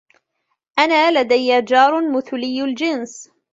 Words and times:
أنا 0.79 1.19
لدي 1.21 1.61
جار 1.61 2.11
مثلي 2.11 2.63
الجنس. 2.63 3.29